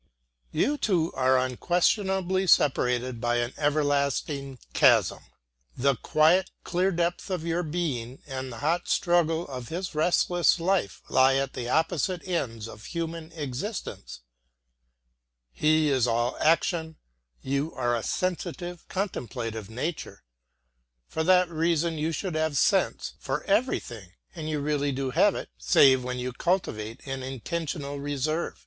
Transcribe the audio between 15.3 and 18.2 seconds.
He is all action, you are a